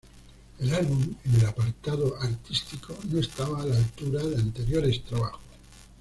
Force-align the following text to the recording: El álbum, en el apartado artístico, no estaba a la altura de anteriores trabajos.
El 0.59 0.73
álbum, 0.73 1.13
en 1.25 1.35
el 1.39 1.45
apartado 1.45 2.19
artístico, 2.19 2.97
no 3.11 3.19
estaba 3.19 3.61
a 3.61 3.65
la 3.67 3.77
altura 3.77 4.23
de 4.23 4.35
anteriores 4.37 5.03
trabajos. 5.03 5.39